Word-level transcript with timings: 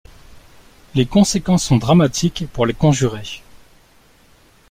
Les 0.95 1.05
conséquences 1.05 1.63
sont 1.63 1.77
dramatiques 1.77 2.45
pour 2.51 2.65
les 2.65 2.73
conjurés. 2.73 3.43